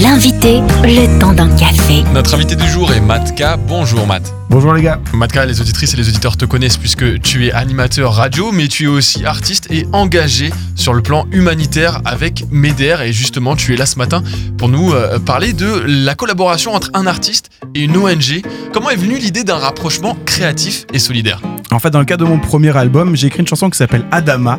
[0.00, 2.02] L'invité, le temps d'un café.
[2.14, 3.58] Notre invité du jour est Matka.
[3.58, 4.32] Bonjour Matt.
[4.48, 4.98] Bonjour les gars.
[5.12, 8.84] Matka, les auditrices et les auditeurs te connaissent puisque tu es animateur radio, mais tu
[8.84, 13.02] es aussi artiste et engagé sur le plan humanitaire avec MEDER.
[13.04, 14.22] Et justement, tu es là ce matin
[14.56, 18.40] pour nous euh, parler de la collaboration entre un artiste et une ONG.
[18.72, 21.42] Comment est venue l'idée d'un rapprochement créatif et solidaire?
[21.72, 24.04] En fait, dans le cadre de mon premier album, j'ai écrit une chanson qui s'appelle
[24.10, 24.58] Adama,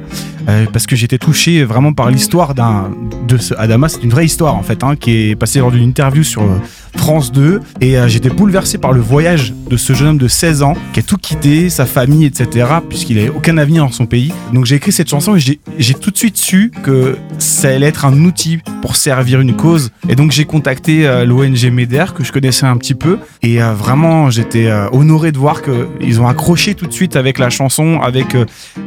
[0.49, 2.89] euh, parce que j'étais touché vraiment par l'histoire d'un
[3.27, 3.87] de ce Adama.
[3.87, 6.57] C'est une vraie histoire en fait, hein, qui est passée lors d'une interview sur euh,
[6.97, 10.63] France 2, et euh, j'étais bouleversé par le voyage de ce jeune homme de 16
[10.63, 14.33] ans qui a tout quitté, sa famille, etc., puisqu'il n'avait aucun avenir dans son pays.
[14.51, 17.17] Donc j'ai écrit cette chanson et j'ai tout de suite su que
[17.63, 19.91] ça allait être un outil pour servir une cause.
[20.09, 23.73] Et donc j'ai contacté euh, l'ONG MEDER que je connaissais un petit peu, et euh,
[23.73, 28.01] vraiment j'étais euh, honoré de voir qu'ils ont accroché tout de suite avec la chanson,
[28.01, 28.35] avec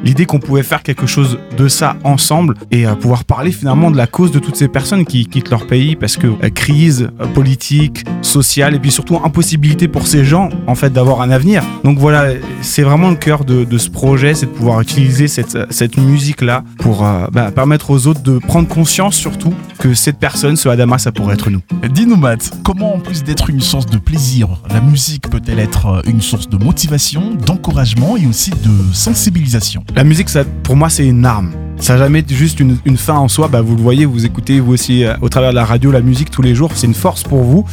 [0.05, 4.07] l'idée qu'on pouvait faire quelque chose de ça ensemble et pouvoir parler finalement de la
[4.07, 8.79] cause de toutes ces personnes qui quittent leur pays parce que crise politique, sociale et
[8.79, 11.63] puis surtout impossibilité pour ces gens en fait d'avoir un avenir.
[11.85, 12.27] Donc voilà,
[12.61, 16.43] c'est vraiment le cœur de, de ce projet, c'est de pouvoir utiliser cette, cette musique
[16.43, 20.69] là pour euh, bah, permettre aux autres de prendre conscience surtout que cette personne, ce
[20.69, 21.61] Adama, ça pourrait être nous.
[21.91, 26.01] Dis-nous, Matt, comment en plus d'être une source de plaisir, la musique peut-elle être euh,
[26.07, 29.85] une source de motivation, d'encouragement et aussi de sensibilisation?
[29.95, 31.53] La musique, ça, pour moi, c'est une arme.
[31.79, 33.49] Ça n'a jamais été juste une, une fin en soi.
[33.49, 36.01] Bah, vous le voyez, vous écoutez vous aussi euh, au travers de la radio la
[36.01, 36.73] musique tous les jours.
[36.75, 37.65] C'est une force pour vous.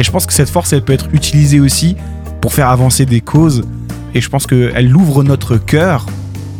[0.00, 1.94] Et je pense que cette force, elle peut être utilisée aussi
[2.40, 3.64] pour faire avancer des causes.
[4.14, 6.06] Et je pense qu'elle ouvre notre cœur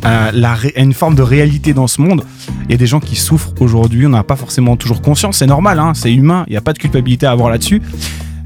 [0.03, 0.31] à,
[0.77, 2.23] une forme de réalité dans ce monde.
[2.67, 4.05] Il y a des gens qui souffrent aujourd'hui.
[4.05, 5.39] On n'a pas forcément toujours conscience.
[5.39, 6.45] C'est normal, hein, c'est humain.
[6.49, 7.81] Il n'y a pas de culpabilité à avoir là-dessus.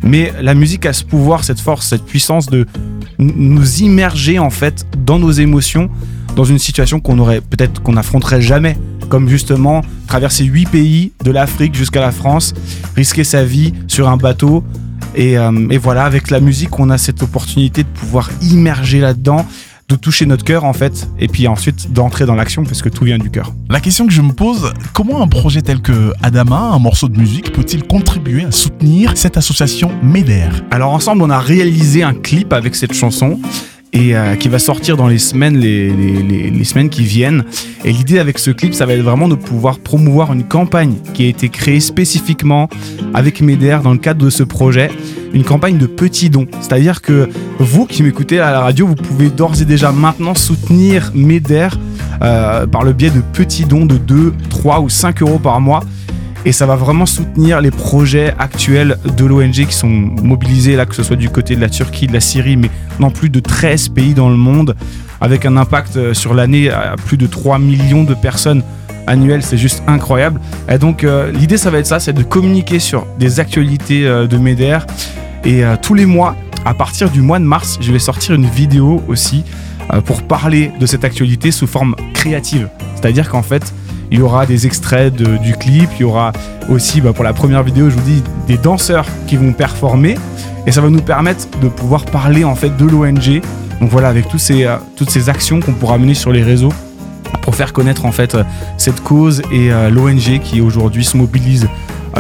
[0.05, 2.65] Mais la musique a ce pouvoir, cette force, cette puissance de
[3.19, 5.91] nous immerger en fait dans nos émotions,
[6.37, 8.77] dans une situation qu'on aurait peut-être qu'on n'affronterait jamais,
[9.09, 12.55] comme justement traverser huit pays de l'Afrique jusqu'à la France,
[12.97, 14.62] risquer sa vie sur un bateau.
[15.15, 19.47] Et, euh, et voilà, avec la musique, on a cette opportunité de pouvoir immerger là-dedans,
[19.88, 23.05] de toucher notre cœur en fait, et puis ensuite d'entrer dans l'action parce que tout
[23.05, 23.53] vient du cœur.
[23.69, 27.19] La question que je me pose, comment un projet tel que Adama, un morceau de
[27.19, 32.53] musique, peut-il contribuer à soutenir cette association MEDER Alors ensemble, on a réalisé un clip
[32.53, 33.38] avec cette chanson
[33.94, 37.44] et euh, qui va sortir dans les semaines, les, semaines qui viennent.
[37.84, 41.25] Et l'idée avec ce clip, ça va être vraiment de pouvoir promouvoir une campagne qui
[41.25, 42.69] a été créée spécifiquement
[43.15, 44.91] avec MEDER dans le cadre de ce projet.
[45.32, 46.47] Une campagne de petits dons.
[46.60, 47.28] C'est-à-dire que
[47.59, 51.69] vous qui m'écoutez à la radio, vous pouvez d'ores et déjà maintenant soutenir MEDER
[52.22, 55.81] euh, par le biais de petits dons de 2, 3 ou 5 euros par mois
[56.44, 60.94] et ça va vraiment soutenir les projets actuels de l'ONG qui sont mobilisés là, que
[60.94, 63.88] ce soit du côté de la Turquie, de la Syrie, mais dans plus de 13
[63.88, 64.77] pays dans le monde,
[65.21, 68.62] avec un impact euh, sur l'année à plus de 3 millions de personnes
[69.06, 70.41] annuelles, c'est juste incroyable.
[70.69, 74.26] Et donc euh, l'idée ça va être ça, c'est de communiquer sur des actualités euh,
[74.26, 74.81] de MEDER,
[75.47, 79.03] et tous les mois, à partir du mois de mars, je vais sortir une vidéo
[79.09, 79.44] aussi
[80.06, 82.71] pour parler de cette actualité sous forme créative.
[82.94, 83.75] C'est-à-dire qu'en fait,
[84.10, 86.32] il y aura des extraits du clip, il y aura
[86.69, 90.16] aussi bah, pour la première vidéo, je vous dis, des danseurs qui vont performer
[90.66, 93.43] et ça va nous permettre de pouvoir parler en fait de l'ONG.
[93.81, 96.72] Donc voilà, avec euh, toutes ces actions qu'on pourra mener sur les réseaux
[97.43, 98.44] pour faire connaître en fait euh,
[98.78, 101.69] cette cause et euh, l'ONG qui aujourd'hui se mobilise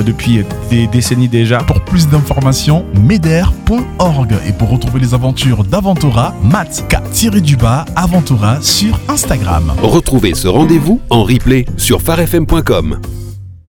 [0.02, 1.58] depuis des décennies déjà.
[1.58, 9.72] Pour plus d'informations, MEDER.org et pour retrouver les aventures d'Aventura, Matt K-du-bas Aventura sur Instagram.
[9.82, 13.00] Retrouvez ce rendez-vous en replay sur farfm.com.